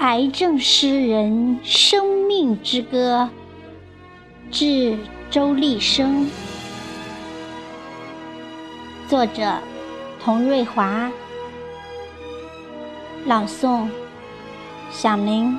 [0.00, 3.28] 癌症诗人生命之歌，
[4.50, 4.96] 致
[5.30, 6.26] 周立生。
[9.06, 9.58] 作者：
[10.18, 11.12] 童瑞华。
[13.26, 13.90] 朗诵：
[14.90, 15.58] 小明。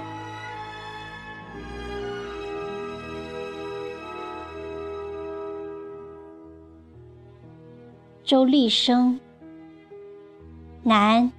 [8.24, 9.20] 周立生，
[10.82, 11.32] 男，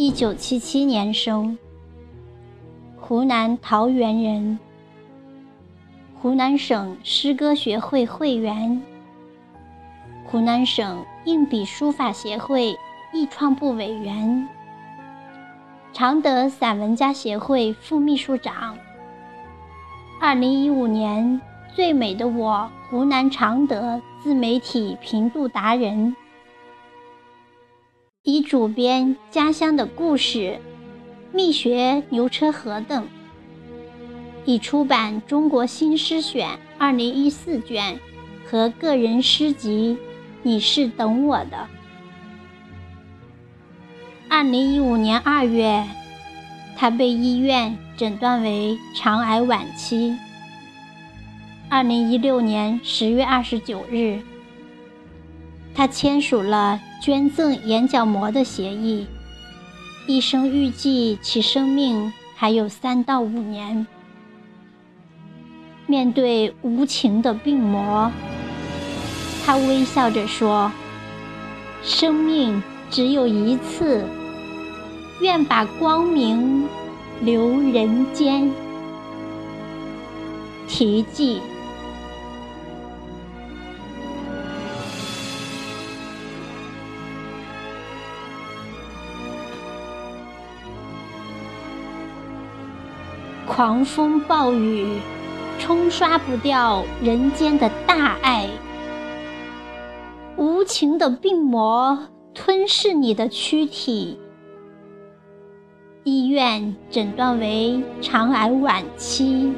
[0.00, 1.58] 一九七七年生，
[3.00, 4.56] 湖南桃源人，
[6.14, 8.80] 湖南省诗歌学会会员，
[10.24, 12.76] 湖南省硬笔书法协会
[13.12, 14.48] 艺创部委员，
[15.92, 18.78] 常德散文家协会副秘书长。
[20.20, 21.40] 二零一五年。
[21.74, 26.16] 最美的我，湖南常德自媒体评度达人，
[28.28, 30.38] 已主编《家乡的故事》
[31.32, 33.08] 《蜜学牛车河》等，
[34.44, 37.98] 已出版《中国新诗选》二零一四卷
[38.44, 39.96] 和个人诗集
[40.42, 41.56] 《你是等我的》。
[44.28, 45.82] 二零一五年二月，
[46.76, 50.14] 他被医院诊断为肠癌晚期。
[51.70, 54.20] 二零一六年十月二十九日，
[55.78, 59.06] 他签署了捐赠眼角膜的协议。
[60.08, 63.86] 医生预计其生命还有三到五年。
[65.86, 68.10] 面对无情的病魔，
[69.46, 70.72] 他微笑着说
[71.84, 74.04] ：“生命只有一次，
[75.20, 76.66] 愿把光明
[77.20, 78.50] 留人间。”
[80.66, 81.40] 题记。
[93.48, 95.00] 狂风暴雨
[95.58, 98.46] 冲刷不掉人间的大爱，
[100.36, 101.98] 无情的病魔
[102.34, 104.20] 吞噬你的躯体。
[106.04, 109.52] 医院诊断为肠癌晚期，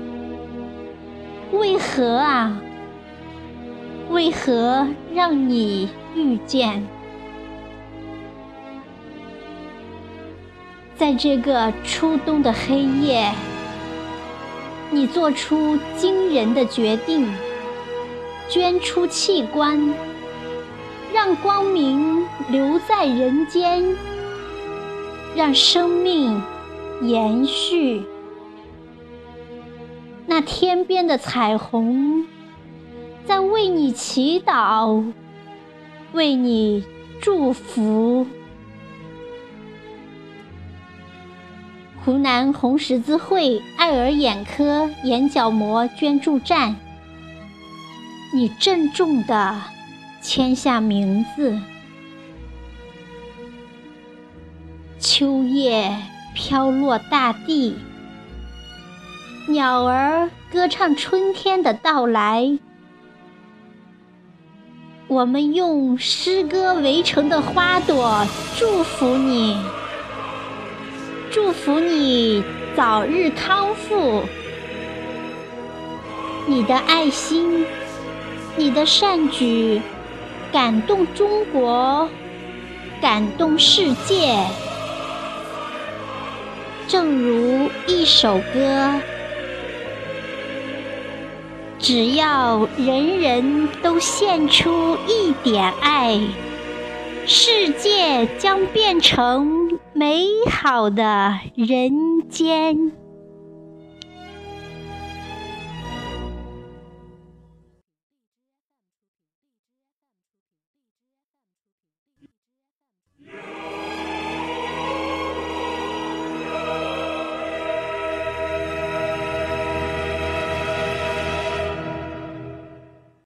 [1.52, 2.58] 为何啊？
[4.08, 6.86] 为何让你遇见？
[10.96, 13.30] 在这个初冬的黑夜？
[14.90, 17.32] 你做出惊人的决定，
[18.48, 19.94] 捐出器官，
[21.12, 23.96] 让光明留在人间，
[25.36, 26.42] 让生命
[27.02, 28.02] 延续。
[30.26, 32.26] 那天边的彩虹
[33.24, 35.04] 在为你祈祷，
[36.12, 36.84] 为你
[37.20, 38.26] 祝福。
[42.02, 46.76] 湖南红十字会爱尔眼科眼角膜捐助站，
[48.32, 49.60] 你郑重地
[50.22, 51.60] 签下名字。
[54.98, 55.94] 秋叶
[56.34, 57.76] 飘落大地，
[59.46, 62.58] 鸟儿歌唱春天的到来。
[65.06, 69.58] 我们用诗歌围成的花朵祝福你。
[71.30, 72.42] 祝福你
[72.76, 74.24] 早日康复。
[76.44, 77.64] 你的爱心，
[78.56, 79.80] 你的善举，
[80.50, 82.08] 感动中国，
[83.00, 84.44] 感动世界。
[86.88, 89.00] 正如一首歌，
[91.78, 96.20] 只要人人都献出一点爱，
[97.32, 99.78] 世界将变成。
[99.92, 102.90] 美好的人间。